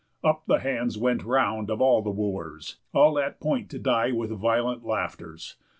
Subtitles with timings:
[0.23, 4.31] Up the hands went round Of all the Wooers, all at point to die With
[4.31, 5.57] violent laughters.